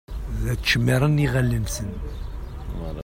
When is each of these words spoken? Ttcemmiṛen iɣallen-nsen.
Ttcemmiṛen 0.55 1.23
iɣallen-nsen. 1.25 1.89